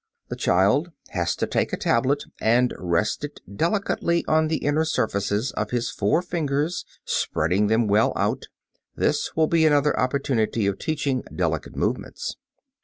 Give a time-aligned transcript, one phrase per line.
[0.29, 5.51] The child has to take a tablet and rest it delicately on the inner surfaces
[5.51, 8.47] of his four fingers, spreading them well out.
[8.95, 12.35] This will be another opportunity of teaching delicate movements.